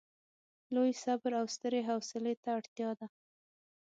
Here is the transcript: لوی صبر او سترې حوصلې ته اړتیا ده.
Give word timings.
لوی 0.73 0.91
صبر 1.03 1.31
او 1.39 1.45
سترې 1.55 1.81
حوصلې 1.89 2.33
ته 2.43 2.49
اړتیا 2.57 2.89
ده. 2.99 3.07